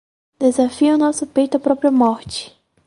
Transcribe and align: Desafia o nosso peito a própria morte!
Desafia 0.39 0.95
o 0.95 0.97
nosso 0.97 1.27
peito 1.27 1.57
a 1.57 1.59
própria 1.59 1.91
morte! 1.91 2.59